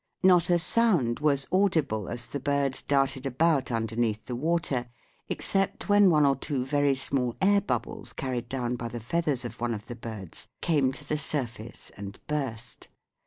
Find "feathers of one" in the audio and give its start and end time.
8.99-9.75